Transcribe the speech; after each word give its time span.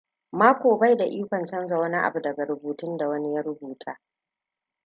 Marco 0.31 0.77
bai 0.77 0.97
da 0.97 1.03
ikon 1.05 1.45
canza 1.45 1.79
wani 1.79 1.95
abu 1.97 2.19
daga 2.21 2.45
rubutun 2.45 2.97
da 2.97 3.07
wani 3.07 3.33
ya 3.33 3.41
rubuta. 3.41 3.99